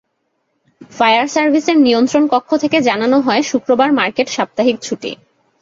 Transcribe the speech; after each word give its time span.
Fire 0.91 1.27
সার্ভিসের 1.27 1.77
নিয়ন্ত্রণ 1.77 2.23
কক্ষ 2.27 2.49
থেকে 2.57 2.77
জানানো 2.81 3.17
হয়, 3.19 3.43
শুক্রবার 3.43 3.89
মার্কেট 3.91 4.27
সাপ্তাহিক 4.29 4.77
ছুটি। 4.81 5.11